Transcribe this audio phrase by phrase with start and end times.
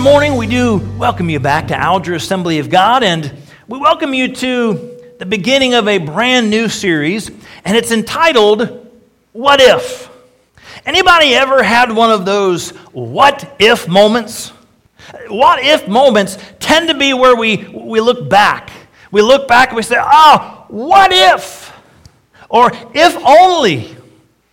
[0.00, 0.36] morning.
[0.36, 3.30] We do welcome you back to Alger Assembly of God, and
[3.68, 7.30] we welcome you to the beginning of a brand new series,
[7.66, 8.90] and it's entitled
[9.32, 10.08] What If?
[10.86, 14.48] Anybody ever had one of those what if moments?
[15.28, 18.70] What if moments tend to be where we, we look back.
[19.10, 21.78] We look back and we say, oh, what if?
[22.48, 23.96] Or if only.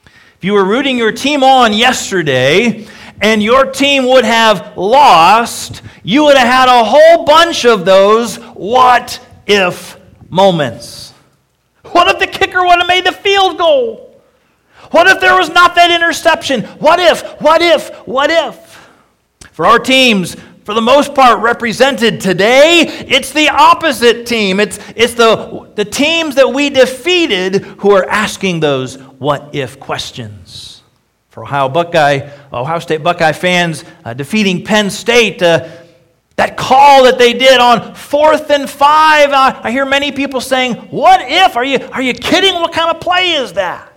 [0.05, 2.85] If you were rooting your team on yesterday
[3.21, 8.37] and your team would have lost, you would have had a whole bunch of those
[8.37, 9.99] what if
[10.29, 11.13] moments.
[11.85, 14.21] What if the kicker would have made the field goal?
[14.91, 16.63] What if there was not that interception?
[16.63, 18.89] What if, what if, what if?
[19.51, 24.59] For our teams, for the most part, represented today, it's the opposite team.
[24.59, 30.66] It's, it's the, the teams that we defeated who are asking those what if questions
[31.37, 35.39] for Ohio Buckeye, Ohio State Buckeye fans uh, defeating Penn State.
[35.39, 35.69] Uh,
[36.35, 40.73] that call that they did on fourth and five, uh, I hear many people saying,
[40.89, 41.55] What if?
[41.55, 42.55] Are you, are you kidding?
[42.55, 43.93] What kind of play is that?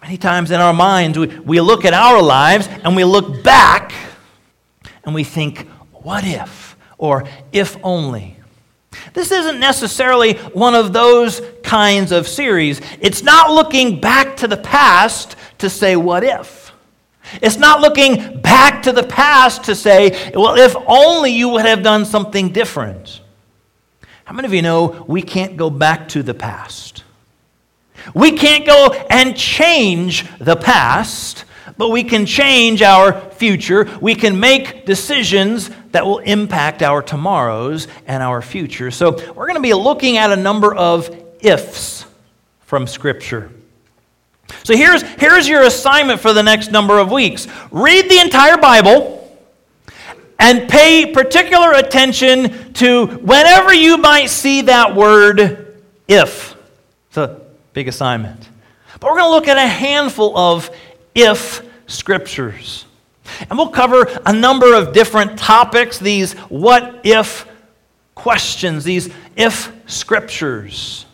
[0.00, 3.92] Many times in our minds, we, we look at our lives and we look back
[5.04, 6.74] and we think, What if?
[6.96, 8.38] Or if only.
[9.12, 12.80] This isn't necessarily one of those kinds of series.
[13.00, 16.72] It's not looking back to the past to say, what if?
[17.40, 21.82] It's not looking back to the past to say, well, if only you would have
[21.82, 23.20] done something different.
[24.24, 27.04] How many of you know we can't go back to the past?
[28.14, 31.44] We can't go and change the past,
[31.78, 33.88] but we can change our future.
[34.00, 38.90] We can make decisions that will impact our tomorrows and our future.
[38.90, 42.04] So, we're going to be looking at a number of ifs
[42.62, 43.48] from Scripture.
[44.64, 49.38] So, here's, here's your assignment for the next number of weeks read the entire Bible
[50.40, 56.56] and pay particular attention to whenever you might see that word if.
[57.06, 57.40] It's a
[57.72, 58.48] big assignment.
[58.98, 60.70] But we're going to look at a handful of
[61.14, 62.84] if scriptures.
[63.48, 67.46] And we'll cover a number of different topics, these what if
[68.14, 71.06] questions, these if scriptures.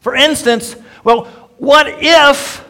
[0.00, 1.24] For instance, well,
[1.58, 2.64] what if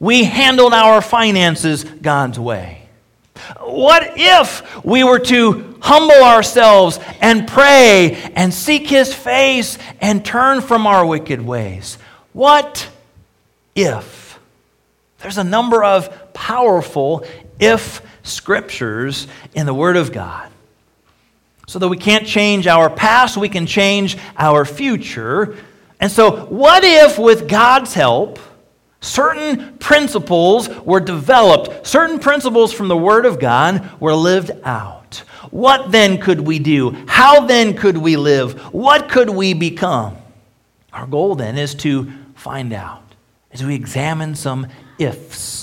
[0.00, 2.88] we handled our finances God's way?
[3.60, 10.60] What if we were to humble ourselves and pray and seek His face and turn
[10.60, 11.98] from our wicked ways?
[12.32, 12.88] What
[13.74, 14.38] if?
[15.18, 17.24] There's a number of powerful
[17.60, 20.50] if scriptures in the Word of God.
[21.66, 25.56] So that we can't change our past, we can change our future.
[26.00, 28.38] And so, what if, with God's help,
[29.00, 35.22] certain principles were developed, certain principles from the Word of God were lived out?
[35.50, 36.90] What then could we do?
[37.06, 38.58] How then could we live?
[38.72, 40.16] What could we become?
[40.92, 43.02] Our goal then is to find out
[43.52, 44.66] as we examine some
[44.98, 45.61] ifs.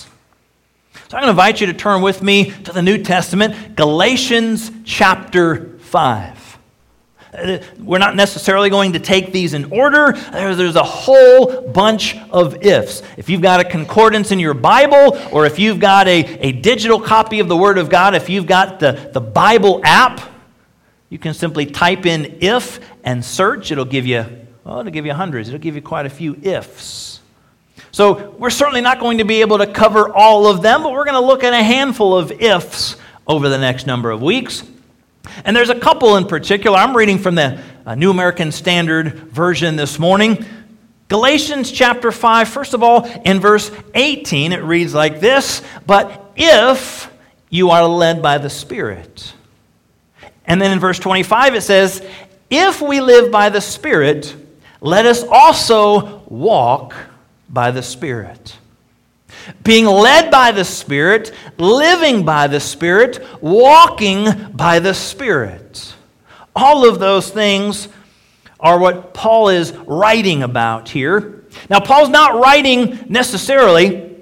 [1.10, 4.72] So I'm going to invite you to turn with me to the New Testament, Galatians
[4.86, 6.60] chapter 5.
[7.34, 10.12] Uh, we're not necessarily going to take these in order.
[10.12, 13.02] There's a whole bunch of ifs.
[13.18, 17.02] If you've got a concordance in your Bible, or if you've got a, a digital
[17.02, 20.22] copy of the Word of God, if you've got the, the Bible app,
[21.10, 23.72] you can simply type in if and search.
[23.72, 24.28] It'll give you,
[24.64, 25.50] well, it'll give you hundreds.
[25.50, 27.19] It'll give you quite a few ifs.
[27.92, 31.06] So we're certainly not going to be able to cover all of them, but we're
[31.06, 32.96] going to look at a handful of ifs
[33.28, 34.64] over the next number of weeks.
[35.44, 36.78] And there's a couple in particular.
[36.78, 40.46] I'm reading from the uh, New American Standard Version this morning.
[41.08, 47.12] Galatians chapter 5, first of all, in verse 18, it reads like this But if
[47.50, 49.34] you are led by the Spirit.
[50.46, 52.08] And then in verse 25, it says,
[52.50, 54.36] If we live by the Spirit,
[54.82, 56.96] let us also walk
[57.50, 58.58] by the Spirit.
[59.64, 65.94] Being led by the Spirit, living by the Spirit, walking by the Spirit.
[66.56, 67.88] All of those things
[68.60, 71.44] are what Paul is writing about here.
[71.70, 74.18] Now, Paul's not writing necessarily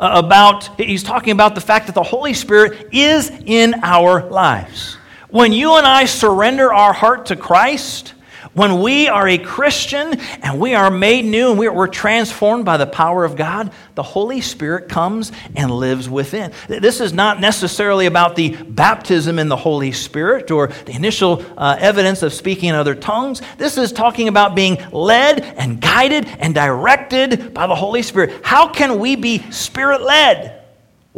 [0.00, 4.96] uh, about, he's talking about the fact that the Holy Spirit is in our lives.
[5.30, 8.14] When you and I surrender our heart to Christ,
[8.54, 12.86] when we are a Christian and we are made new and we're, transformed by the
[12.86, 16.52] power of God, the Holy Spirit comes and lives within.
[16.68, 21.76] This is not necessarily about the baptism in the Holy Spirit or the initial uh,
[21.78, 23.40] evidence of speaking in other tongues.
[23.56, 28.40] This is talking about being led and guided and directed by the Holy Spirit.
[28.42, 30.58] How can we be spirit led?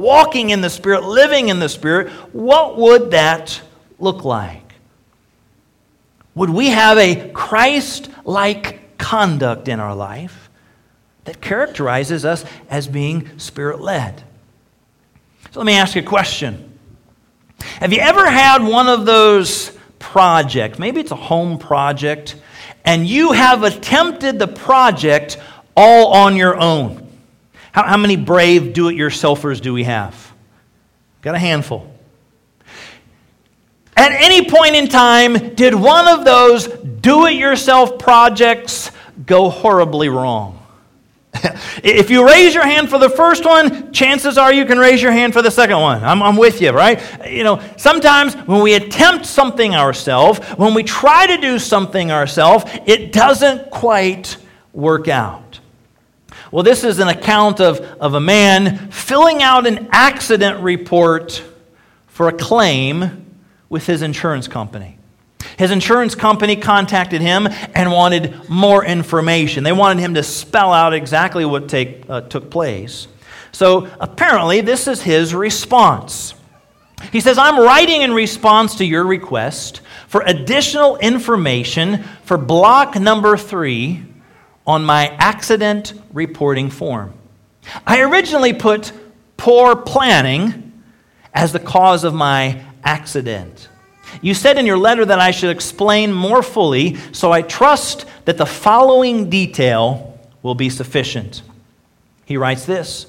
[0.00, 3.60] walking in the Spirit, living in the Spirit, what would that
[3.98, 4.69] look like?
[6.34, 10.50] Would we have a Christ like conduct in our life
[11.24, 14.22] that characterizes us as being Spirit led?
[15.50, 16.78] So let me ask you a question.
[17.60, 20.78] Have you ever had one of those projects?
[20.78, 22.36] Maybe it's a home project,
[22.84, 25.38] and you have attempted the project
[25.76, 27.08] all on your own.
[27.72, 30.32] How, how many brave do it yourselfers do we have?
[31.22, 31.92] Got a handful.
[34.00, 38.90] At any point in time, did one of those do it yourself projects
[39.26, 40.58] go horribly wrong?
[41.84, 45.12] if you raise your hand for the first one, chances are you can raise your
[45.12, 46.02] hand for the second one.
[46.02, 46.98] I'm, I'm with you, right?
[47.28, 52.64] You know, sometimes when we attempt something ourselves, when we try to do something ourselves,
[52.86, 54.38] it doesn't quite
[54.72, 55.60] work out.
[56.50, 61.44] Well, this is an account of, of a man filling out an accident report
[62.06, 63.26] for a claim
[63.70, 64.98] with his insurance company.
[65.56, 69.64] His insurance company contacted him and wanted more information.
[69.64, 73.08] They wanted him to spell out exactly what take, uh, took place.
[73.52, 76.34] So apparently, this is his response.
[77.12, 83.36] He says, I'm writing in response to your request for additional information for block number
[83.36, 84.04] three
[84.66, 87.14] on my accident reporting form.
[87.86, 88.92] I originally put
[89.36, 90.82] poor planning
[91.32, 93.68] as the cause of my accident.
[94.22, 98.36] You said in your letter that I should explain more fully, so I trust that
[98.36, 101.42] the following detail will be sufficient.
[102.24, 103.06] He writes this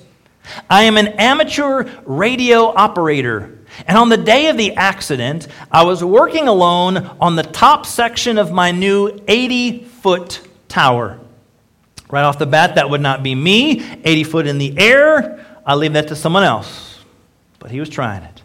[0.70, 6.04] I am an amateur radio operator, and on the day of the accident, I was
[6.04, 11.20] working alone on the top section of my new 80 foot tower.
[12.10, 15.46] Right off the bat, that would not be me, 80 foot in the air.
[15.66, 17.00] I'll leave that to someone else.
[17.60, 18.42] But he was trying it.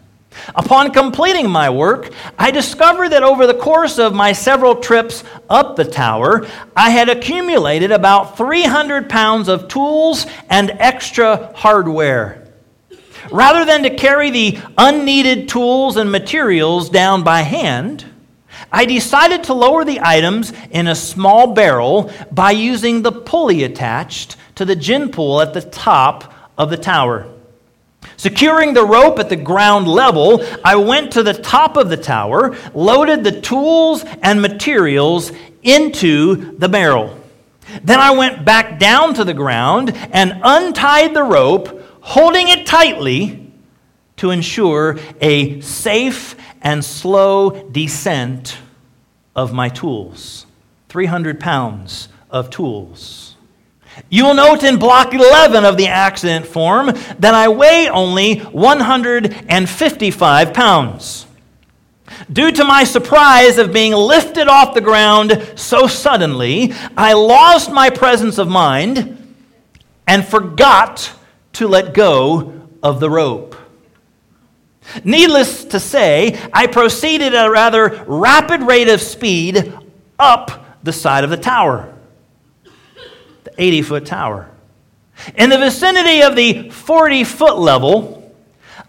[0.55, 5.75] Upon completing my work, I discovered that over the course of my several trips up
[5.75, 12.47] the tower, I had accumulated about 300 pounds of tools and extra hardware.
[13.29, 18.05] Rather than to carry the unneeded tools and materials down by hand,
[18.71, 24.37] I decided to lower the items in a small barrel by using the pulley attached
[24.55, 27.27] to the gin pole at the top of the tower.
[28.15, 32.55] Securing the rope at the ground level, I went to the top of the tower,
[32.73, 35.31] loaded the tools and materials
[35.61, 37.19] into the barrel.
[37.83, 43.51] Then I went back down to the ground and untied the rope, holding it tightly
[44.17, 48.57] to ensure a safe and slow descent
[49.35, 50.45] of my tools
[50.89, 53.26] 300 pounds of tools.
[54.09, 56.87] You will note in block 11 of the accident form
[57.19, 61.25] that I weigh only 155 pounds.
[62.31, 67.89] Due to my surprise of being lifted off the ground so suddenly, I lost my
[67.89, 69.35] presence of mind
[70.07, 71.11] and forgot
[71.53, 73.55] to let go of the rope.
[75.03, 79.73] Needless to say, I proceeded at a rather rapid rate of speed
[80.17, 81.93] up the side of the tower.
[83.57, 84.49] 80 foot tower.
[85.35, 88.35] In the vicinity of the 40 foot level,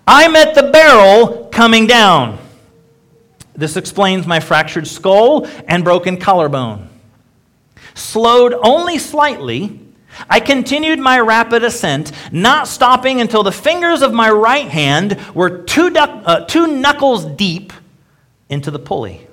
[0.06, 2.38] I met the barrel coming down.
[3.54, 6.88] This explains my fractured skull and broken collarbone.
[7.94, 9.80] Slowed only slightly,
[10.28, 15.62] I continued my rapid ascent, not stopping until the fingers of my right hand were
[15.62, 17.72] two, duck, uh, two knuckles deep
[18.48, 19.27] into the pulley.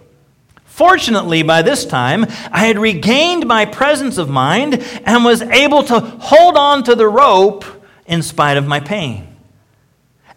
[0.76, 6.02] Fortunately, by this time, I had regained my presence of mind and was able to
[6.02, 7.64] hold on to the rope
[8.06, 9.38] in spite of my pain.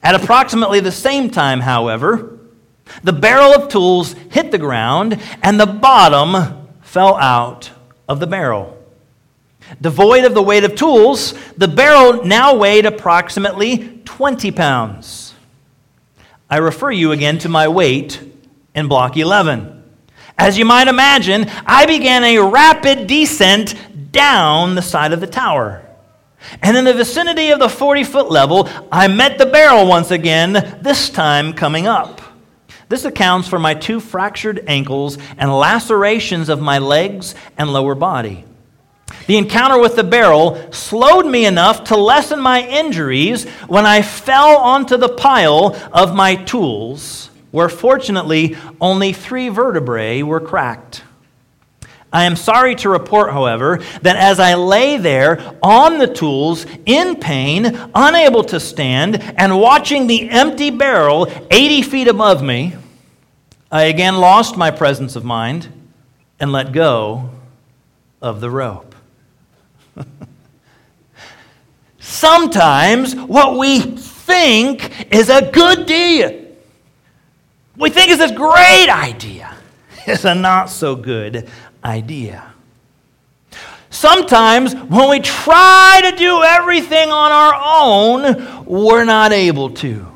[0.00, 2.38] At approximately the same time, however,
[3.02, 7.73] the barrel of tools hit the ground and the bottom fell out
[8.09, 8.78] of the barrel.
[9.80, 15.35] Devoid of the weight of tools, the barrel now weighed approximately 20 pounds.
[16.49, 18.23] I refer you again to my weight
[18.73, 19.78] in block 11.
[20.38, 23.75] As you might imagine, I began a rapid descent
[24.12, 25.85] down the side of the tower.
[26.62, 30.78] And in the vicinity of the 40 foot level, I met the barrel once again,
[30.80, 32.21] this time coming up.
[32.88, 38.45] This accounts for my two fractured ankles and lacerations of my legs and lower body.
[39.26, 44.57] The encounter with the barrel slowed me enough to lessen my injuries when I fell
[44.57, 51.02] onto the pile of my tools where fortunately only three vertebrae were cracked.
[52.12, 57.17] I am sorry to report, however, that as I lay there on the tools, in
[57.17, 62.75] pain, unable to stand, and watching the empty barrel 80 feet above me,
[63.71, 65.69] I again lost my presence of mind
[66.40, 67.28] and let go
[68.23, 68.95] of the rope.
[71.99, 76.48] Sometimes what we think is a good deal,
[77.79, 79.57] we think is this great idea,
[80.07, 81.49] is a not so good
[81.85, 82.53] idea.
[83.91, 90.07] Sometimes when we try to do everything on our own, we're not able to.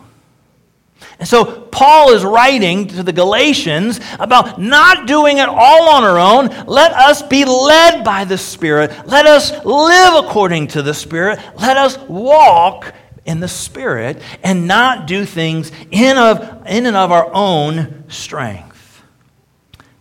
[1.19, 6.19] And so Paul is writing to the Galatians about not doing it all on our
[6.19, 6.49] own.
[6.67, 8.91] Let us be led by the Spirit.
[9.07, 11.39] Let us live according to the Spirit.
[11.59, 12.93] Let us walk
[13.25, 19.03] in the Spirit and not do things in, of, in and of our own strength.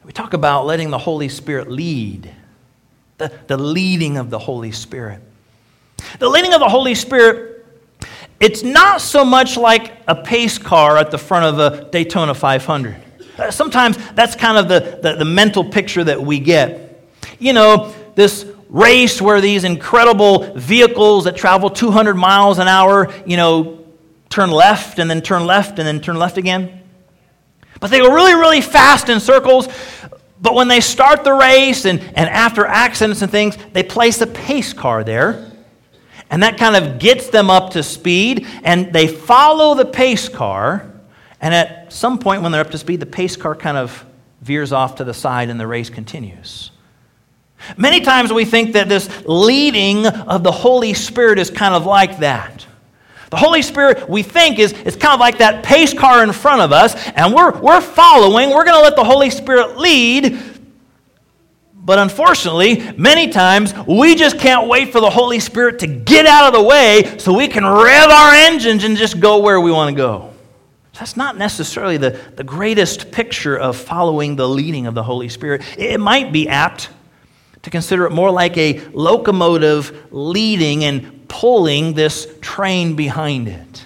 [0.03, 2.33] We talk about letting the Holy Spirit lead,
[3.17, 5.21] the, the leading of the Holy Spirit.
[6.19, 7.65] The leading of the Holy Spirit,
[8.39, 12.95] it's not so much like a pace car at the front of a Daytona 500.
[13.37, 17.05] Uh, sometimes that's kind of the, the, the mental picture that we get.
[17.39, 23.35] You know, this race where these incredible vehicles that travel 200 miles an hour, you
[23.37, 23.85] know,
[24.29, 26.81] turn left and then turn left and then turn left again.
[27.81, 29.67] But they go really, really fast in circles.
[30.39, 34.27] But when they start the race and, and after accidents and things, they place a
[34.27, 35.51] pace car there.
[36.29, 38.47] And that kind of gets them up to speed.
[38.63, 40.89] And they follow the pace car.
[41.41, 44.05] And at some point, when they're up to speed, the pace car kind of
[44.41, 46.71] veers off to the side and the race continues.
[47.77, 52.19] Many times we think that this leading of the Holy Spirit is kind of like
[52.19, 52.65] that.
[53.29, 56.61] The Holy Spirit, we think, is, is kind of like that pace car in front
[56.61, 58.49] of us, and we're, we're following.
[58.49, 60.37] We're going to let the Holy Spirit lead.
[61.73, 66.47] But unfortunately, many times we just can't wait for the Holy Spirit to get out
[66.47, 69.89] of the way so we can rev our engines and just go where we want
[69.89, 70.33] to go.
[70.93, 75.63] That's not necessarily the, the greatest picture of following the leading of the Holy Spirit.
[75.77, 76.89] It might be apt
[77.63, 83.85] to consider it more like a locomotive leading and pulling this train behind it.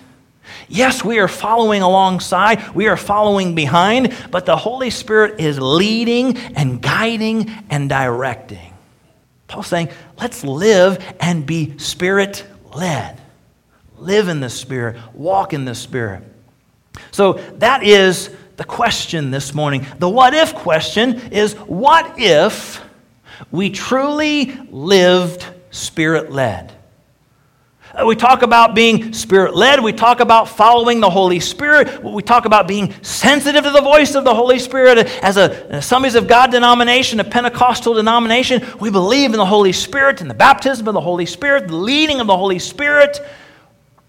[0.68, 6.38] Yes, we are following alongside, we are following behind, but the Holy Spirit is leading
[6.38, 8.74] and guiding and directing.
[9.48, 9.90] Paul's saying,
[10.20, 13.22] let's live and be spirit led.
[13.98, 16.24] Live in the Spirit, walk in the Spirit.
[17.12, 19.86] So that is the question this morning.
[20.00, 22.82] The what if question is what if
[23.52, 26.76] we truly lived spirit led?
[27.96, 29.82] Uh, we talk about being spirit led.
[29.82, 32.04] We talk about following the Holy Spirit.
[32.04, 35.08] We talk about being sensitive to the voice of the Holy Spirit.
[35.24, 40.22] As a Assemblies of God denomination, a Pentecostal denomination, we believe in the Holy Spirit
[40.22, 43.20] and the baptism of the Holy Spirit, the leading of the Holy Spirit.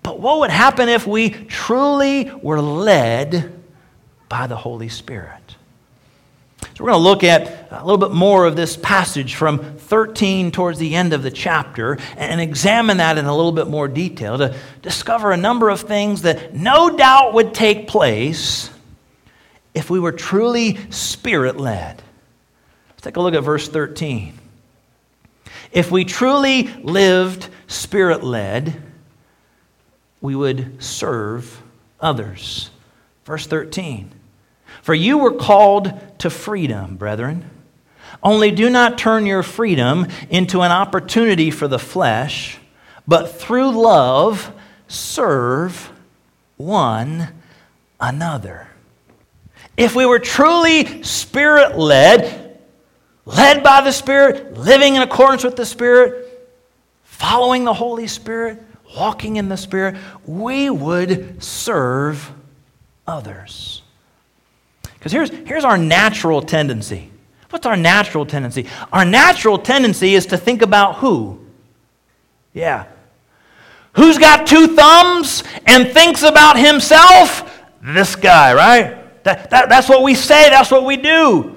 [0.02, 3.52] But what would happen if we truly were led
[4.28, 5.56] by the Holy Spirit?
[6.76, 10.50] So we're going to look at a little bit more of this passage from 13
[10.50, 14.36] towards the end of the chapter and examine that in a little bit more detail
[14.36, 18.68] to discover a number of things that no doubt would take place
[19.72, 22.02] if we were truly spirit led.
[22.90, 24.38] Let's take a look at verse 13.
[25.72, 28.82] If we truly lived spirit led,
[30.20, 31.58] we would serve
[32.02, 32.68] others.
[33.24, 34.10] Verse 13.
[34.86, 37.50] For you were called to freedom, brethren.
[38.22, 42.58] Only do not turn your freedom into an opportunity for the flesh,
[43.04, 44.48] but through love
[44.86, 45.90] serve
[46.56, 47.34] one
[47.98, 48.68] another.
[49.76, 52.60] If we were truly spirit led,
[53.24, 56.48] led by the Spirit, living in accordance with the Spirit,
[57.02, 58.62] following the Holy Spirit,
[58.96, 62.30] walking in the Spirit, we would serve
[63.04, 63.82] others.
[65.06, 67.12] Because here's, here's our natural tendency.
[67.50, 68.66] What's our natural tendency?
[68.92, 71.38] Our natural tendency is to think about who?
[72.52, 72.86] Yeah.
[73.92, 77.62] Who's got two thumbs and thinks about himself?
[77.80, 79.22] This guy, right?
[79.22, 81.56] That, that, that's what we say, that's what we do.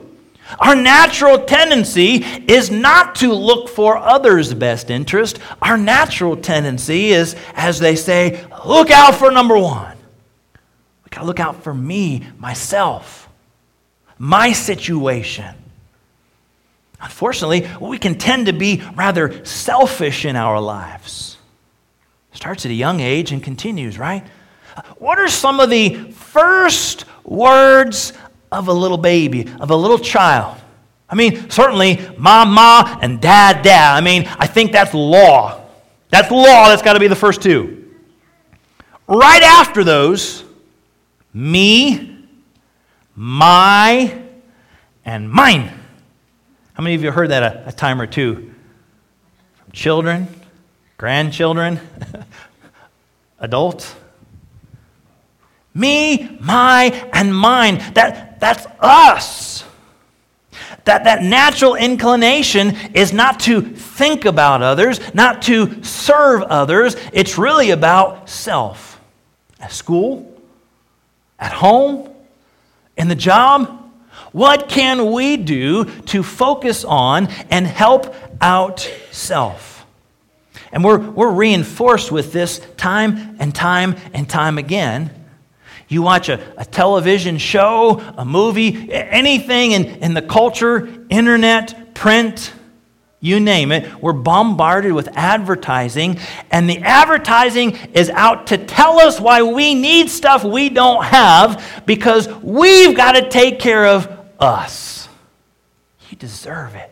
[0.60, 5.40] Our natural tendency is not to look for others' best interest.
[5.60, 9.98] Our natural tendency is, as they say, look out for number one.
[11.04, 13.26] We gotta look out for me, myself
[14.20, 15.56] my situation.
[17.02, 21.38] Unfortunately, we can tend to be rather selfish in our lives.
[22.34, 24.28] Starts at a young age and continues, right?
[24.98, 28.14] What are some of the first words
[28.52, 30.58] of a little baby, of a little child?
[31.10, 33.96] I mean, certainly mom, ma, and dad, dad.
[33.96, 35.66] I mean, I think that's law.
[36.10, 36.68] That's law.
[36.68, 37.92] That's got to be the first two.
[39.08, 40.44] Right after those,
[41.34, 42.19] me,
[43.22, 44.18] my,
[45.04, 45.70] and mine.
[46.72, 48.54] How many of you heard that a, a time or two?
[49.56, 50.28] From children,
[50.96, 51.82] grandchildren,
[53.40, 53.94] adults.
[55.74, 57.80] Me, my, and mine.
[57.94, 59.66] That, that's us.
[60.86, 66.96] That, that natural inclination is not to think about others, not to serve others.
[67.12, 69.02] It's really about self.
[69.60, 70.42] At school,
[71.38, 72.09] at home,
[73.00, 73.92] in the job,
[74.34, 79.86] what can we do to focus on and help out self?
[80.72, 85.12] And we're, we're reinforced with this time and time and time again.
[85.88, 92.54] You watch a, a television show, a movie, anything in, in the culture, internet, print,
[93.22, 96.20] you name it, we're bombarded with advertising,
[96.52, 101.84] and the advertising is out to tell us why we need stuff we don't have
[101.86, 104.08] because we've got to take care of
[104.40, 105.10] us.
[106.10, 106.90] You deserve it.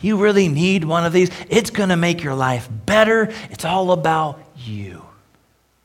[0.00, 1.30] You really need one of these.
[1.48, 3.32] It's going to make your life better.
[3.50, 4.97] It's all about you.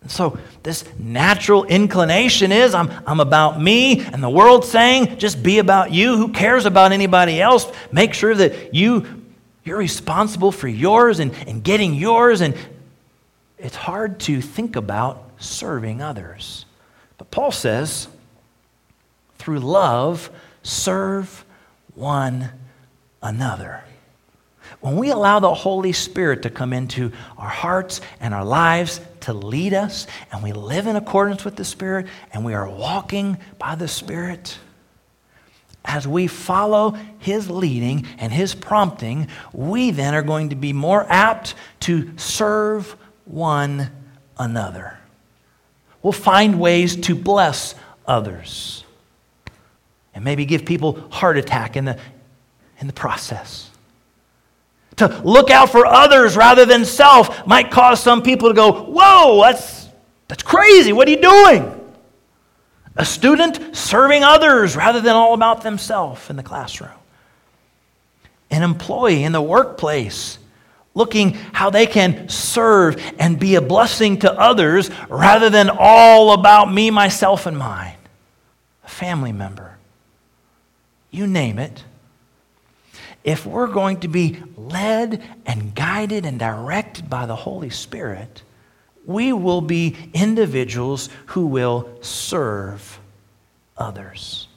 [0.07, 5.59] So, this natural inclination is I'm, I'm about me, and the world saying, just be
[5.59, 6.17] about you.
[6.17, 7.71] Who cares about anybody else?
[7.91, 9.23] Make sure that you,
[9.63, 12.41] you're responsible for yours and, and getting yours.
[12.41, 12.55] And
[13.57, 16.65] it's hard to think about serving others.
[17.17, 18.09] But Paul says,
[19.37, 20.29] through love,
[20.63, 21.45] serve
[21.95, 22.51] one
[23.21, 23.83] another.
[24.81, 29.33] When we allow the Holy Spirit to come into our hearts and our lives to
[29.33, 33.75] lead us, and we live in accordance with the Spirit, and we are walking by
[33.75, 34.57] the Spirit,
[35.85, 41.05] as we follow His leading and His prompting, we then are going to be more
[41.09, 43.91] apt to serve one
[44.37, 44.97] another.
[46.01, 48.83] We'll find ways to bless others
[50.13, 51.97] and maybe give people heart attack in the,
[52.79, 53.69] in the process.
[54.97, 59.41] To look out for others rather than self might cause some people to go, Whoa,
[59.41, 59.87] that's,
[60.27, 60.93] that's crazy.
[60.93, 61.79] What are you doing?
[62.95, 66.91] A student serving others rather than all about themselves in the classroom.
[68.51, 70.37] An employee in the workplace
[70.93, 76.71] looking how they can serve and be a blessing to others rather than all about
[76.71, 77.97] me, myself, and mine.
[78.85, 79.77] A family member.
[81.09, 81.83] You name it
[83.23, 88.43] if we're going to be led and guided and directed by the Holy Spirit,
[89.05, 92.99] we will be individuals who will serve
[93.77, 94.47] others.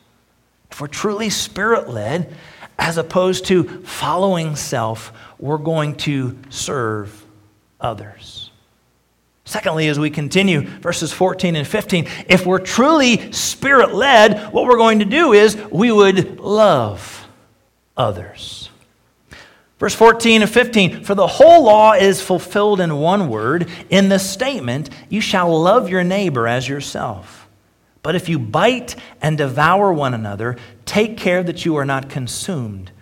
[0.70, 2.34] If we're truly spirit led,
[2.78, 7.24] as opposed to following self, we're going to serve
[7.80, 8.50] others.
[9.44, 14.76] Secondly, as we continue, verses 14 and 15, if we're truly spirit led, what we're
[14.76, 17.25] going to do is we would love
[17.96, 18.70] others.
[19.78, 24.18] Verse 14 and 15 For the whole law is fulfilled in one word, in the
[24.18, 27.48] statement, You shall love your neighbor as yourself.
[28.02, 32.92] But if you bite and devour one another, take care that you are not consumed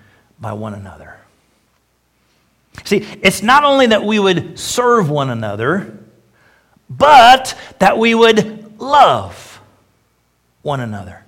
[0.41, 1.19] by one another.
[2.85, 5.99] See, it's not only that we would serve one another,
[6.91, 9.61] but that we would love
[10.63, 11.23] one another.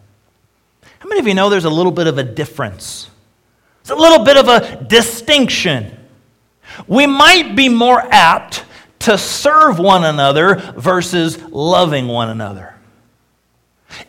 [0.99, 3.11] How many of you know there's a little bit of a difference
[3.87, 5.97] it's a little bit of a distinction.
[6.89, 8.65] We might be more apt
[8.99, 12.75] to serve one another versus loving one another.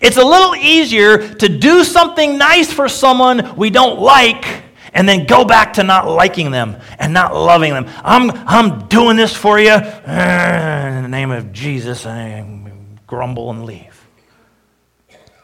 [0.02, 4.64] It's a little easier to do something nice for someone we don't like
[4.96, 7.86] and then go back to not liking them and not loving them.
[8.04, 14.08] I'm, I'm doing this for you in the name of Jesus, and grumble and leave.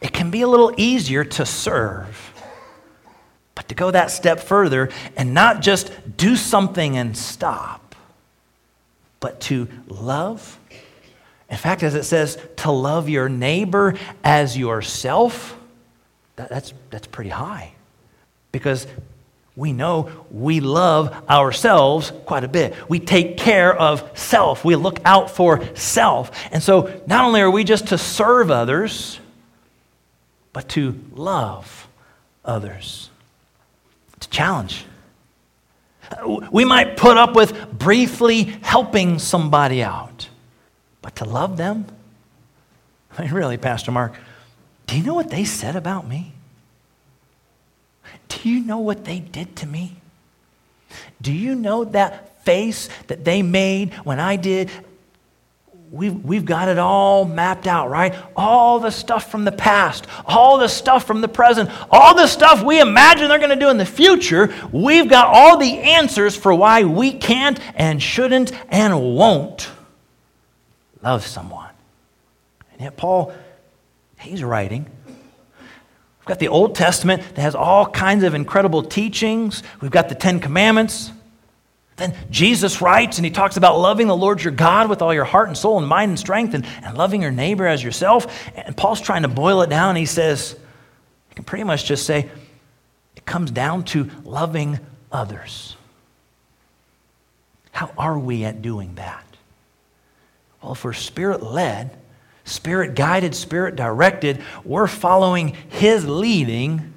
[0.02, 2.33] It can be a little easier to serve
[3.64, 7.96] but to go that step further and not just do something and stop,
[9.22, 10.60] but to love.
[11.50, 15.58] In fact, as it says, to love your neighbor as yourself,
[16.36, 17.74] that, that's, that's pretty high.
[18.52, 18.86] Because
[19.56, 22.74] we know we love ourselves quite a bit.
[22.90, 24.66] We take care of self.
[24.66, 26.32] We look out for self.
[26.52, 29.22] And so not only are we just to serve others,
[30.52, 31.88] but to love
[32.44, 33.10] others
[34.28, 34.86] challenge.
[36.52, 40.30] We might put up with briefly helping somebody out,
[41.02, 41.86] but to love them?
[43.18, 44.14] I mean, really, Pastor Mark,
[44.88, 46.34] do you know what they said about me?
[48.28, 49.98] Do you know what they did to me?
[51.22, 54.70] Do you know that face that they made when I did?
[55.94, 58.16] We've, we've got it all mapped out, right?
[58.36, 62.64] All the stuff from the past, all the stuff from the present, all the stuff
[62.64, 64.52] we imagine they're going to do in the future.
[64.72, 69.70] We've got all the answers for why we can't and shouldn't and won't
[71.04, 71.70] love someone.
[72.72, 73.32] And yet, Paul,
[74.18, 74.90] he's writing
[76.18, 79.62] We've got the Old Testament that has all kinds of incredible teachings.
[79.80, 81.12] We've got the Ten Commandments.
[81.96, 85.26] Then Jesus writes and he talks about loving the Lord your God with all your
[85.26, 88.52] heart and soul and mind and strength and, and loving your neighbor as yourself.
[88.56, 89.96] And Paul's trying to boil it down.
[89.96, 90.56] He says,
[91.30, 92.30] you can pretty much just say,
[93.16, 94.80] it comes down to loving
[95.12, 95.76] others.
[97.72, 99.26] How are we at doing that?
[100.62, 101.98] Well, if we're spirit led,
[102.46, 106.94] Spirit guided, Spirit directed, we're following His leading.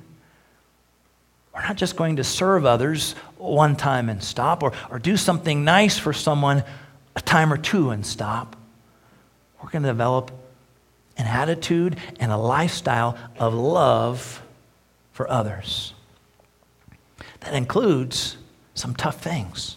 [1.55, 5.65] We're not just going to serve others one time and stop or, or do something
[5.65, 6.65] nice for someone
[7.15, 8.57] a time or two and stop.
[9.63, 10.31] We're going to develop
[11.17, 14.43] an attitude and a lifestyle of love
[15.13, 15.95] for others.
[17.41, 18.37] That includes
[18.75, 19.77] some tough things.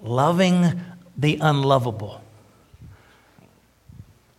[0.00, 0.80] Loving
[1.16, 2.22] the unlovable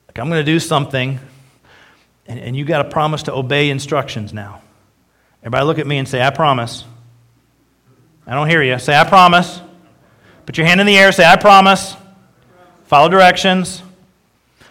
[0.10, 1.20] like, I'm going to do something,
[2.26, 4.60] and, and you got to promise to obey instructions now.
[5.44, 6.84] Everybody look at me and say, I promise.
[8.30, 8.78] I don't hear you.
[8.78, 9.60] Say, I promise.
[10.46, 11.96] Put your hand in the air, say, I promise.
[12.86, 13.82] Follow directions.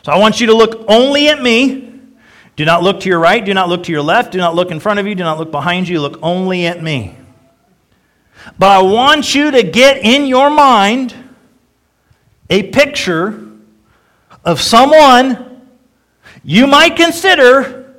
[0.04, 1.92] So I want you to look only at me.
[2.54, 3.44] Do not look to your right.
[3.44, 4.30] Do not look to your left.
[4.30, 5.16] Do not look in front of you.
[5.16, 6.00] Do not look behind you.
[6.00, 7.16] Look only at me.
[8.60, 11.14] But I want you to get in your mind
[12.48, 13.44] a picture
[14.44, 15.62] of someone
[16.44, 17.92] you might consider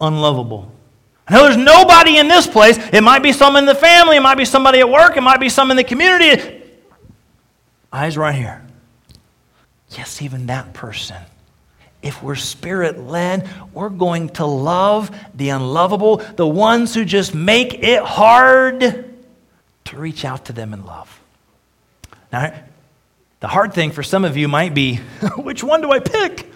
[0.00, 0.72] unlovable.
[1.28, 2.78] I know there's nobody in this place.
[2.92, 5.40] It might be someone in the family, it might be somebody at work, it might
[5.40, 6.62] be someone in the community.
[7.92, 8.64] Eyes right here.
[9.90, 11.16] Yes, even that person.
[12.02, 17.74] If we're spirit led, we're going to love the unlovable, the ones who just make
[17.74, 18.80] it hard
[19.84, 21.20] to reach out to them in love.
[22.32, 22.54] Now,
[23.40, 24.96] the hard thing for some of you might be
[25.36, 26.50] which one do I pick?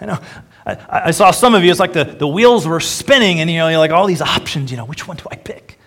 [0.00, 0.18] I know.
[0.66, 3.58] I, I, saw some of you, it's like the, the wheels were spinning and you
[3.58, 5.78] know, you're like all these options, you know, which one do I pick?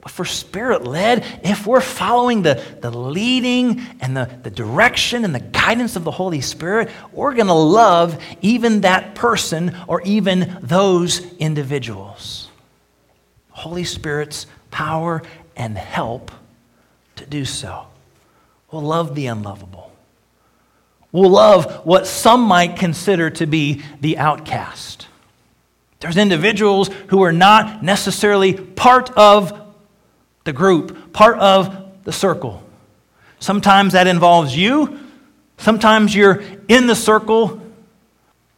[0.00, 5.34] But for spirit led, if we're following the, the leading and the, the direction and
[5.34, 10.58] the guidance of the Holy Spirit, we're going to love even that person or even
[10.62, 12.48] those individuals.
[13.50, 15.22] Holy Spirit's power
[15.56, 16.30] and help
[17.16, 17.86] to do so.
[18.70, 19.92] We'll love the unlovable.
[21.12, 25.08] We'll love what some might consider to be the outcast.
[25.98, 29.52] There's individuals who are not necessarily part of
[30.44, 32.62] the group, part of the circle.
[33.38, 34.98] Sometimes that involves you.
[35.58, 37.60] Sometimes you're in the circle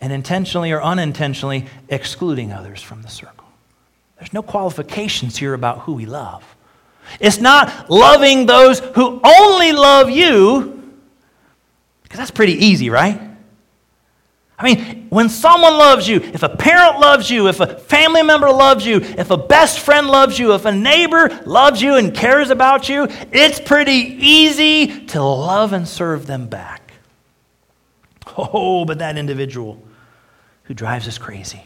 [0.00, 3.46] and intentionally or unintentionally excluding others from the circle.
[4.18, 6.44] There's no qualifications here about who we love.
[7.18, 10.81] It's not loving those who only love you,
[12.12, 13.18] because that's pretty easy, right?
[14.58, 18.50] I mean, when someone loves you, if a parent loves you, if a family member
[18.50, 22.50] loves you, if a best friend loves you, if a neighbor loves you and cares
[22.50, 26.92] about you, it's pretty easy to love and serve them back.
[28.36, 29.82] Oh, but that individual
[30.64, 31.62] who drives us crazy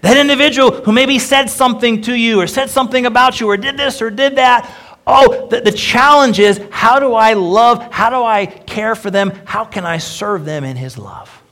[0.00, 3.76] that individual who maybe said something to you or said something about you or did
[3.76, 4.70] this or did that.
[5.06, 7.92] Oh, the, the challenge is how do I love?
[7.92, 9.30] How do I care for them?
[9.44, 11.42] How can I serve them in His love?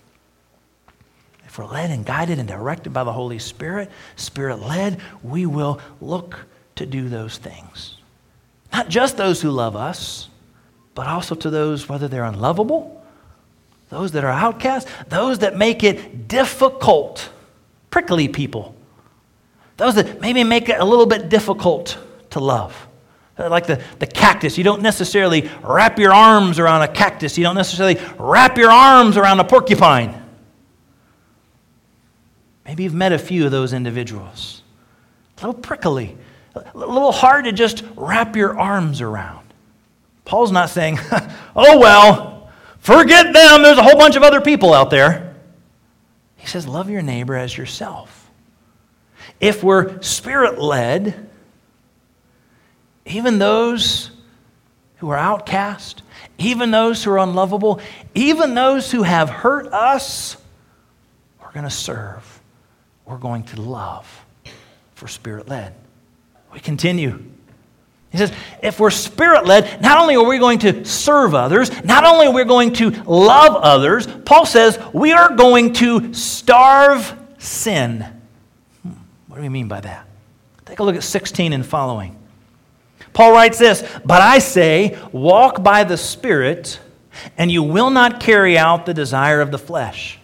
[1.46, 5.80] If we're led and guided and directed by the Holy Spirit, Spirit led, we will
[6.00, 7.96] look to do those things.
[8.72, 10.28] Not just those who love us,
[10.94, 13.04] but also to those, whether they're unlovable,
[13.88, 17.30] those that are outcast, those that make it difficult
[17.90, 18.76] prickly people,
[19.76, 21.98] those that maybe make it a little bit difficult
[22.30, 22.86] to love.
[23.40, 24.58] Uh, like the, the cactus.
[24.58, 27.38] You don't necessarily wrap your arms around a cactus.
[27.38, 30.22] You don't necessarily wrap your arms around a porcupine.
[32.66, 34.62] Maybe you've met a few of those individuals.
[35.38, 36.18] A little prickly,
[36.54, 39.54] a little hard to just wrap your arms around.
[40.26, 40.98] Paul's not saying,
[41.56, 43.62] oh, well, forget them.
[43.62, 45.34] There's a whole bunch of other people out there.
[46.36, 48.30] He says, Love your neighbor as yourself.
[49.40, 51.29] If we're spirit led,
[53.06, 54.10] even those
[54.96, 56.02] who are outcast,
[56.38, 57.80] even those who are unlovable,
[58.14, 60.36] even those who have hurt us,
[61.40, 62.40] we're going to serve.
[63.06, 64.24] We're going to love
[64.94, 65.74] for spirit led.
[66.52, 67.22] We continue.
[68.10, 68.32] He says,
[68.62, 72.32] if we're spirit led, not only are we going to serve others, not only are
[72.32, 78.04] we going to love others, Paul says we are going to starve sin.
[78.82, 78.92] Hmm,
[79.28, 80.06] what do we mean by that?
[80.66, 82.19] Take a look at 16 and following.
[83.12, 86.80] Paul writes this But I say, walk by the Spirit,
[87.36, 90.18] and you will not carry out the desire of the flesh.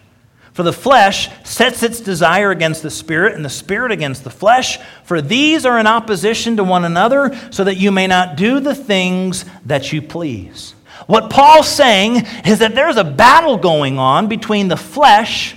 [0.57, 4.79] For the flesh sets its desire against the spirit, and the spirit against the flesh.
[5.03, 8.73] For these are in opposition to one another, so that you may not do the
[8.73, 10.73] things that you please.
[11.05, 15.55] What Paul's saying is that there's a battle going on between the flesh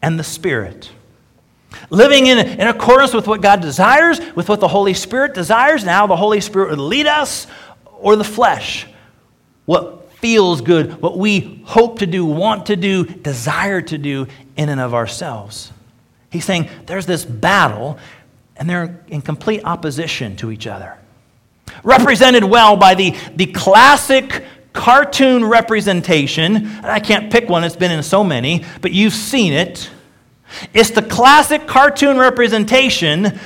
[0.00, 0.92] and the spirit.
[1.90, 6.06] Living in, in accordance with what God desires, with what the Holy Spirit desires, now
[6.06, 7.46] the Holy Spirit would lead us,
[8.00, 8.86] or the flesh.
[9.64, 14.68] What feels good, what we hope to do, want to do, desire to do in
[14.68, 15.72] and of ourselves.
[16.30, 17.98] He's saying there's this battle,
[18.56, 20.96] and they're in complete opposition to each other.
[21.84, 26.66] Represented well by the, the classic cartoon representation.
[26.82, 29.90] I can't pick one, it's been in so many, but you've seen it.
[30.72, 33.38] It's the classic cartoon representation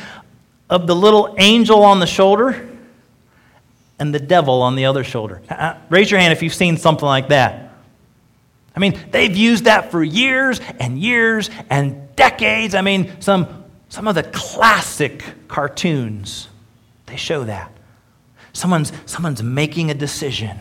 [0.68, 2.68] of the little angel on the shoulder
[3.98, 5.42] and the devil on the other shoulder.
[5.48, 7.72] Uh, uh, raise your hand if you've seen something like that.
[8.74, 12.74] I mean, they've used that for years and years and decades.
[12.74, 16.48] I mean, some, some of the classic cartoons,
[17.06, 17.72] they show that.
[18.52, 20.58] Someone's, someone's making a decision.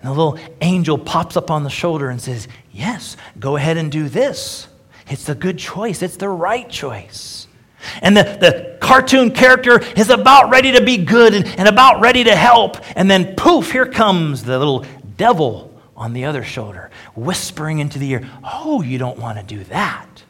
[0.00, 3.90] And a little angel pops up on the shoulder and says, Yes, go ahead and
[3.90, 4.68] do this.
[5.08, 7.46] It's the good choice, it's the right choice.
[8.02, 12.24] And the, the cartoon character is about ready to be good and, and about ready
[12.24, 12.78] to help.
[12.96, 14.84] And then, poof, here comes the little
[15.16, 19.64] devil on the other shoulder, whispering into the ear, Oh, you don't want to do
[19.64, 20.24] that.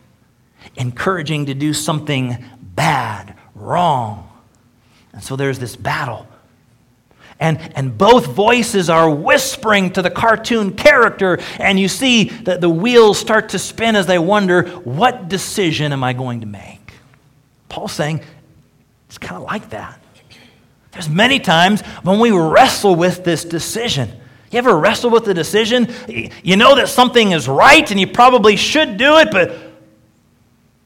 [0.77, 4.31] Encouraging to do something bad, wrong.
[5.13, 6.27] And so there's this battle.
[7.39, 12.71] And, and both voices are whispering to the cartoon character, and you see that the
[12.71, 16.95] wheels start to spin as they wonder, What decision am I going to make?
[17.69, 18.23] Paul's saying
[19.09, 20.01] it's kind of like that.
[20.93, 24.11] There's many times when we wrestle with this decision.
[24.51, 25.89] You ever wrestle with the decision?
[26.09, 29.59] You know that something is right and you probably should do it, but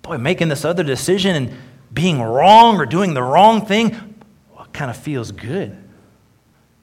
[0.03, 1.57] boy, making this other decision and
[1.93, 4.17] being wrong or doing the wrong thing,
[4.55, 5.77] well, kind of feels good.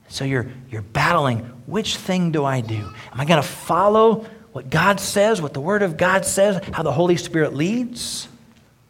[0.08, 2.76] So you're, you're battling which thing do I do?
[3.12, 6.82] Am I going to follow what God says, what the Word of God says, how
[6.82, 8.26] the Holy Spirit leads?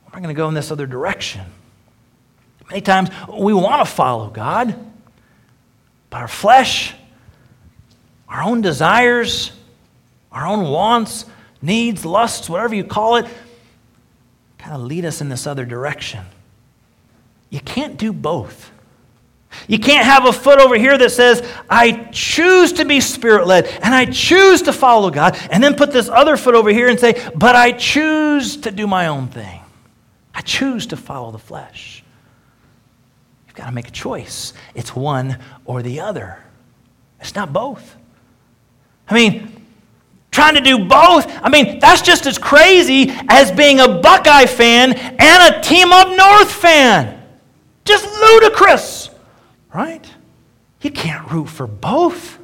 [0.07, 1.45] I'm I going to go in this other direction.
[2.71, 4.75] Many times we want to follow God,
[6.11, 6.95] but our flesh,
[8.29, 9.53] our own desires,
[10.31, 11.25] our own wants,
[11.63, 13.27] needs, lusts, whatever you call it,
[14.59, 16.25] kind of lead us in this other direction.
[17.51, 18.71] You can't do both.
[19.67, 23.67] You can't have a foot over here that says, I choose to be spirit led
[23.67, 26.99] and I choose to follow God, and then put this other foot over here and
[26.99, 29.61] say, but I choose to do my own thing.
[30.35, 32.05] I choose to follow the flesh.
[33.47, 34.53] You've got to make a choice.
[34.75, 36.39] It's one or the other,
[37.21, 37.97] it's not both.
[39.09, 39.65] I mean,
[40.31, 44.93] trying to do both, I mean, that's just as crazy as being a Buckeye fan
[44.93, 47.21] and a Team Up North fan.
[47.85, 49.11] Just ludicrous,
[49.73, 50.05] right?
[50.81, 52.39] You can't root for both.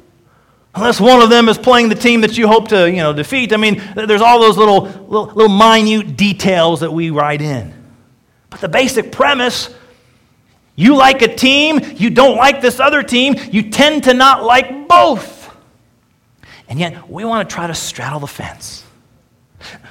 [0.73, 3.53] Unless one of them is playing the team that you hope to, you know, defeat.
[3.53, 7.73] I mean, there's all those little, little, little minute details that we write in.
[8.49, 9.73] But the basic premise
[10.75, 14.87] you like a team, you don't like this other team, you tend to not like
[14.87, 15.49] both.
[16.67, 18.83] And yet, we want to try to straddle the fence.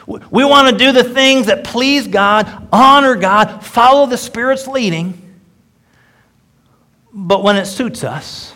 [0.07, 5.24] We want to do the things that please God, honor God, follow the Spirit's leading.
[7.15, 8.53] But when it suits us,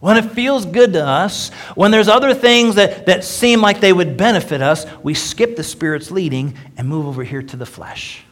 [0.00, 3.92] when it feels good to us, when there's other things that, that seem like they
[3.92, 8.24] would benefit us, we skip the Spirit's leading and move over here to the flesh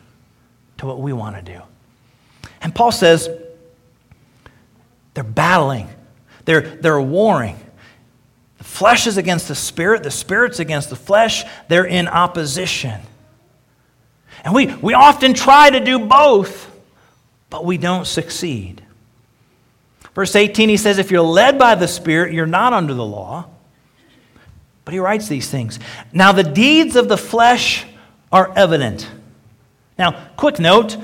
[0.79, 1.61] to what we want to do.
[2.61, 3.29] And Paul says
[5.15, 5.89] they're battling,
[6.45, 7.59] they're, they're warring.
[8.59, 11.45] The flesh is against the spirit, the spirit's against the flesh.
[11.69, 13.01] They're in opposition.
[14.45, 16.71] And we, we often try to do both,
[17.51, 18.82] but we don't succeed.
[20.15, 23.47] Verse 18, he says, If you're led by the Spirit, you're not under the law.
[24.85, 25.79] But he writes these things.
[26.13, 27.87] Now, the deeds of the flesh
[28.31, 29.09] are evident
[29.99, 30.97] now, quick note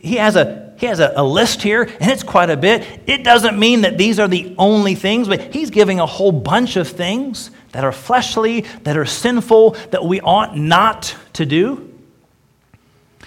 [0.00, 2.84] he has a he has a, a, list here, and it's quite a bit.
[3.06, 6.74] It doesn't mean that these are the only things, but he's giving a whole bunch
[6.74, 11.88] of things that are fleshly, that are sinful, that we ought not to do.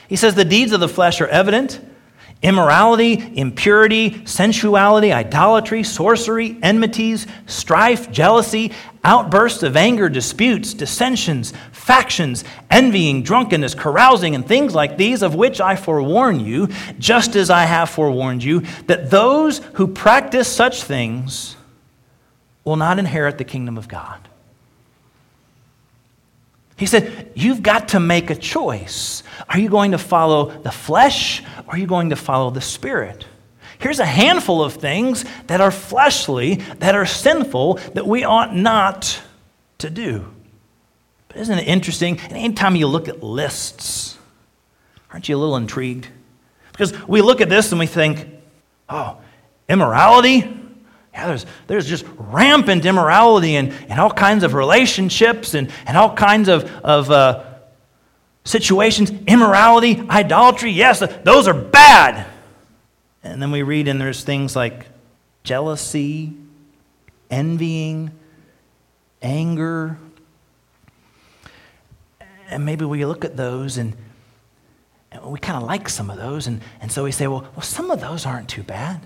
[0.10, 1.80] He says the deeds of the flesh are evident
[2.46, 8.72] immorality, impurity, sensuality, idolatry, sorcery, enmities, strife, jealousy,
[9.04, 15.60] outbursts of anger, disputes, dissensions, factions, envying, drunkenness, carousing, and things like these, of which
[15.60, 21.56] I forewarn you, just as I have forewarned you, that those who practice such things
[22.64, 24.20] will not inherit the kingdom of God.
[26.78, 29.24] He said, You've got to make a choice.
[29.50, 33.26] Are you going to follow the flesh or are you going to follow the spirit?
[33.80, 39.22] Here's a handful of things that are fleshly, that are sinful, that we ought not
[39.80, 40.32] to do.
[41.28, 42.20] But isn't it interesting?
[42.20, 44.18] Anytime you look at lists,
[45.12, 46.08] aren't you a little intrigued?
[46.72, 48.28] Because we look at this and we think,
[48.90, 49.18] oh,
[49.68, 50.62] immorality?
[51.16, 56.14] Yeah, there's, there's just rampant immorality and, and all kinds of relationships and, and all
[56.14, 57.46] kinds of, of uh,
[58.44, 59.12] situations.
[59.26, 62.28] Immorality, idolatry, yes, those are bad.
[63.24, 64.88] And then we read, and there's things like
[65.46, 66.34] jealousy,
[67.32, 68.12] envying,
[69.22, 69.98] anger.
[72.50, 73.96] And maybe we look at those and,
[75.14, 76.46] and we kind of like some of those.
[76.46, 79.00] And, and so we say, well, well, some of those aren't too bad.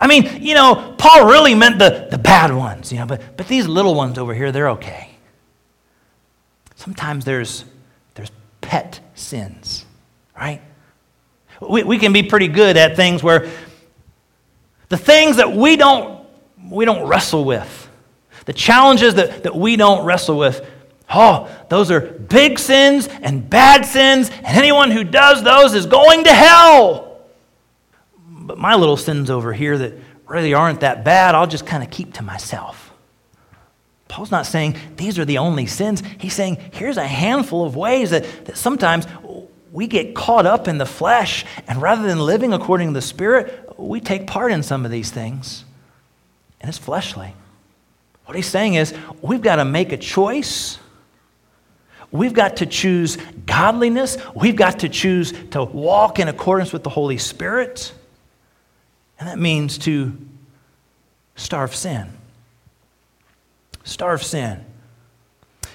[0.00, 3.46] I mean, you know, Paul really meant the, the bad ones, you know, but, but
[3.48, 5.10] these little ones over here, they're okay.
[6.74, 7.66] Sometimes there's,
[8.14, 8.30] there's
[8.62, 9.84] pet sins,
[10.34, 10.62] right?
[11.60, 13.50] We, we can be pretty good at things where
[14.88, 16.24] the things that we don't,
[16.70, 17.88] we don't wrestle with,
[18.46, 20.66] the challenges that, that we don't wrestle with,
[21.14, 26.24] oh, those are big sins and bad sins, and anyone who does those is going
[26.24, 27.09] to hell.
[28.50, 29.92] But my little sins over here that
[30.26, 32.92] really aren't that bad, I'll just kind of keep to myself.
[34.08, 36.02] Paul's not saying these are the only sins.
[36.18, 39.06] He's saying here's a handful of ways that, that sometimes
[39.70, 43.78] we get caught up in the flesh, and rather than living according to the Spirit,
[43.78, 45.64] we take part in some of these things.
[46.60, 47.32] And it's fleshly.
[48.24, 50.76] What he's saying is we've got to make a choice.
[52.10, 54.18] We've got to choose godliness.
[54.34, 57.92] We've got to choose to walk in accordance with the Holy Spirit.
[59.20, 60.16] And that means to
[61.36, 62.08] starve sin.
[63.84, 64.64] Starve sin.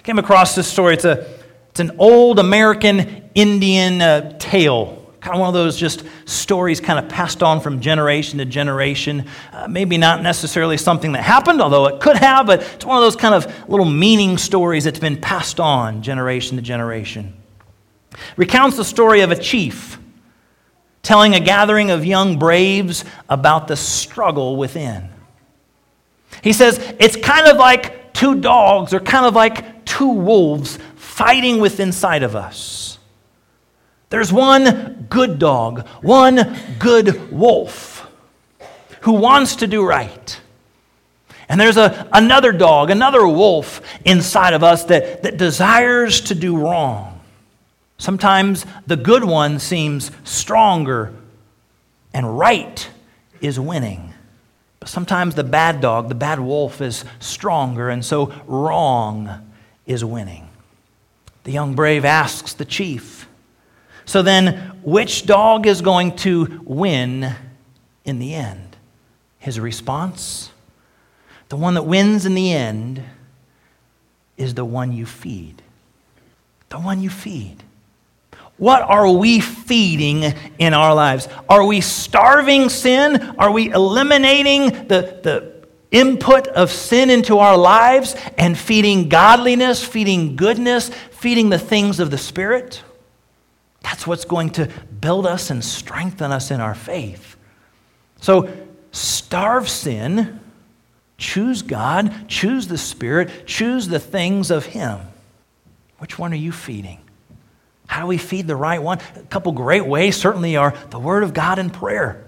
[0.01, 0.95] Came across this story.
[0.95, 1.27] It's, a,
[1.69, 5.11] it's an old American Indian uh, tale.
[5.21, 9.27] Kind of one of those just stories kind of passed on from generation to generation.
[9.53, 13.03] Uh, maybe not necessarily something that happened, although it could have, but it's one of
[13.03, 17.35] those kind of little meaning stories that's been passed on generation to generation.
[18.37, 19.99] Recounts the story of a chief
[21.05, 25.07] telling a gathering of young braves about the struggle within.
[26.41, 31.59] He says it's kind of like two dogs or kind of like two wolves fighting
[31.59, 32.97] within inside of us.
[34.09, 38.09] There's one good dog, one good wolf
[39.01, 40.41] who wants to do right.
[41.47, 46.57] And there's a, another dog, another wolf inside of us that, that desires to do
[46.57, 47.14] wrong.
[47.97, 51.13] Sometimes the good one seems stronger
[52.13, 52.89] and right
[53.41, 54.13] is winning.
[54.79, 59.51] But sometimes the bad dog, the bad wolf, is stronger, and so wrong
[59.85, 60.47] is winning.
[61.43, 63.27] The young brave asks the chief,
[64.05, 67.33] So then, which dog is going to win
[68.03, 68.77] in the end?
[69.39, 70.51] His response?
[71.49, 73.03] The one that wins in the end
[74.37, 75.61] is the one you feed.
[76.69, 77.63] The one you feed.
[78.57, 81.27] What are we feeding in our lives?
[81.49, 83.21] Are we starving sin?
[83.37, 85.55] Are we eliminating the, the
[85.91, 92.11] input of sin into our lives and feeding godliness, feeding goodness, feeding the things of
[92.11, 92.81] the Spirit?
[93.81, 94.69] That's what's going to
[95.01, 97.35] build us and strengthen us in our faith.
[98.21, 98.49] So,
[98.91, 100.39] starve sin,
[101.17, 105.01] choose God, choose the Spirit, choose the things of Him.
[105.99, 107.04] Which one are you feeding?
[107.87, 108.99] How do we feed the right one?
[109.15, 112.25] A couple great ways certainly are the Word of God and prayer.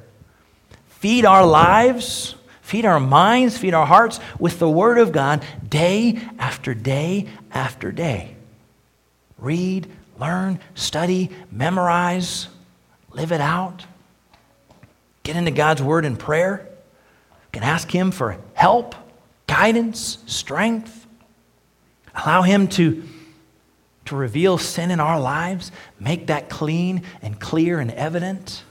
[0.87, 6.19] Feed our lives, feed our minds, feed our hearts with the Word of God day
[6.39, 8.35] after day after day.
[9.37, 9.87] Read,
[10.19, 12.47] learn, study, memorize,
[13.11, 13.85] live it out.
[15.23, 16.67] Get into God's Word in prayer.
[16.67, 18.95] You can ask Him for help,
[19.47, 21.05] guidance, strength.
[22.15, 23.03] Allow Him to
[24.07, 28.63] to reveal sin in our lives, make that clean and clear and evident,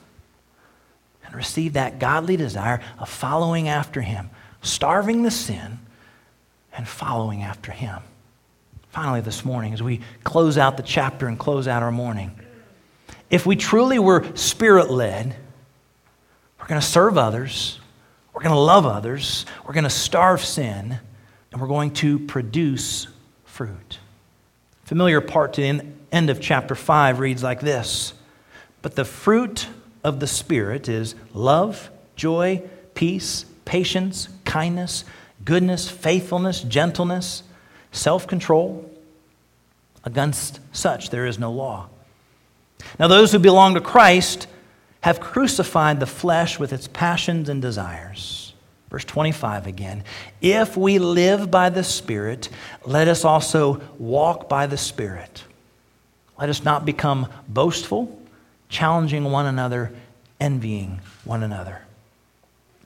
[1.25, 4.31] and receive that godly desire of following after Him,
[4.63, 5.79] starving the sin
[6.77, 8.01] and following after Him.
[8.91, 12.31] Finally, this morning, as we close out the chapter and close out our morning,
[13.29, 15.35] If we truly were spirit led,
[16.61, 17.81] we're going to serve others,
[18.33, 20.99] we're going to love others, we're going to starve sin,
[21.53, 23.09] and we're going to produce
[23.45, 23.99] fruit.
[24.87, 28.15] Familiar part to the end of chapter 5 reads like this
[28.83, 29.67] But the fruit
[30.05, 32.63] of the Spirit is love, joy,
[32.95, 35.05] peace, patience, kindness,
[35.45, 37.43] goodness, faithfulness, gentleness,
[37.91, 38.89] self control.
[40.05, 41.89] Against such there is no law.
[43.01, 44.47] Now, those who belong to Christ
[45.01, 48.46] have crucified the flesh with its passions and desires.
[48.97, 50.05] Verse 25 again.
[50.41, 52.49] If we live by the Spirit,
[52.87, 55.45] let us also walk by the Spirit.
[56.41, 58.19] Let us not become boastful,
[58.71, 59.93] challenging one another,
[60.41, 61.83] envying one another.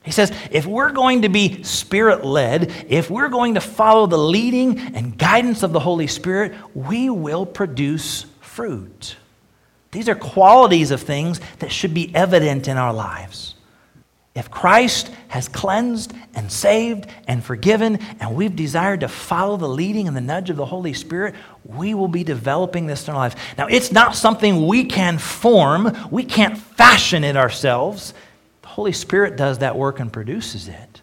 [0.03, 4.17] He says, if we're going to be spirit led, if we're going to follow the
[4.17, 9.15] leading and guidance of the Holy Spirit, we will produce fruit.
[9.91, 13.55] These are qualities of things that should be evident in our lives.
[14.33, 20.07] If Christ has cleansed and saved and forgiven, and we've desired to follow the leading
[20.07, 23.35] and the nudge of the Holy Spirit, we will be developing this in our lives.
[23.57, 28.13] Now, it's not something we can form, we can't fashion it ourselves.
[28.61, 31.01] The Holy Spirit does that work and produces it.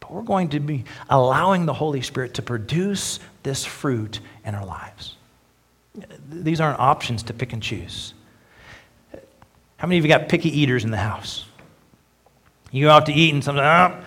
[0.00, 4.66] But we're going to be allowing the Holy Spirit to produce this fruit in our
[4.66, 5.16] lives.
[6.28, 8.12] These aren't options to pick and choose.
[9.78, 11.46] How many of you got picky eaters in the house?
[12.70, 14.02] You go out to eat and something, oh,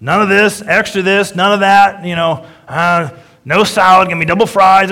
[0.00, 3.10] none of this, extra this, none of that, you know, uh,
[3.44, 4.90] no salad, give me double fries.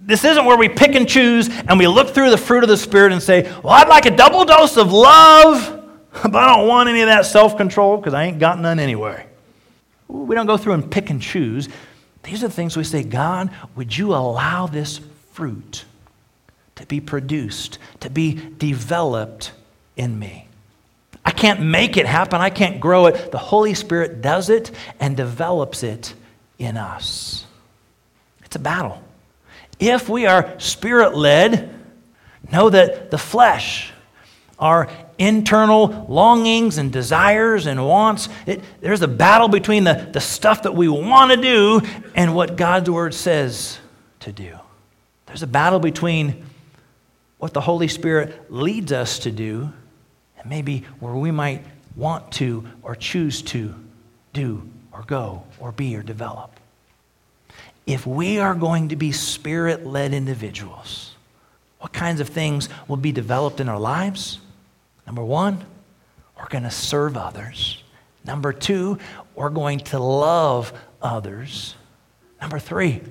[0.00, 2.76] This isn't where we pick and choose and we look through the fruit of the
[2.76, 5.76] Spirit and say, well, I'd like a double dose of love
[6.22, 9.26] but I don't want any of that self control because I ain't got none anyway.
[10.08, 11.68] We don't go through and pick and choose.
[12.22, 15.00] These are the things we say, God, would you allow this
[15.32, 15.84] fruit
[16.76, 19.52] to be produced, to be developed
[19.96, 20.48] in me?
[21.26, 23.32] I can't make it happen, I can't grow it.
[23.32, 24.70] The Holy Spirit does it
[25.00, 26.14] and develops it
[26.56, 27.44] in us.
[28.44, 29.02] It's a battle.
[29.80, 31.74] If we are spirit led,
[32.52, 33.92] know that the flesh,
[34.60, 38.28] our internal longings and desires and wants.
[38.46, 41.80] It, there's a battle between the, the stuff that we want to do
[42.14, 43.78] and what God's word says
[44.20, 44.56] to do.
[45.26, 46.46] There's a battle between
[47.38, 49.72] what the Holy Spirit leads us to do
[50.48, 53.74] maybe where we might want to or choose to
[54.32, 56.58] do or go or be or develop.
[57.86, 61.14] If we are going to be spirit led individuals,
[61.78, 64.40] what kinds of things will be developed in our lives?
[65.06, 65.64] Number one,
[66.36, 67.82] we're going to serve others.
[68.24, 68.98] Number two,
[69.34, 71.76] we're going to love others.
[72.40, 73.02] Number three,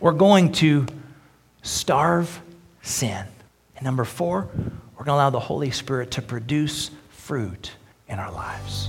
[0.00, 0.86] we're going to
[1.62, 2.40] starve
[2.82, 3.26] sin.
[3.76, 4.48] And number four,
[4.98, 7.70] we're going to allow the Holy Spirit to produce fruit
[8.08, 8.88] in our lives.